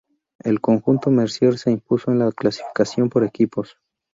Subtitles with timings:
[0.39, 3.77] El conjunto Mercier se impuso en la clasificación por equipos.